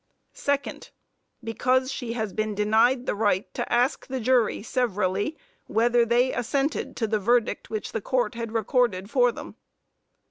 [0.33, 0.89] Second
[1.43, 6.95] Because she has been denied the right to ask the jury severally whether they assented
[6.97, 9.57] to the verdict which the court had recorded for them.